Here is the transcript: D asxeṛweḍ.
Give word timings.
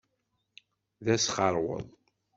D 1.05 1.07
asxeṛweḍ. 1.15 1.85